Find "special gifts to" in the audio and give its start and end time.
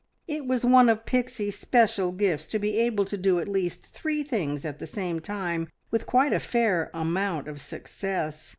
1.59-2.57